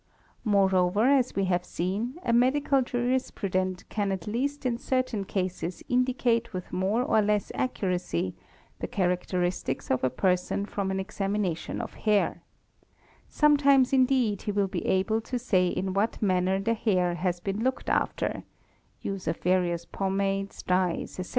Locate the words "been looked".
17.39-17.87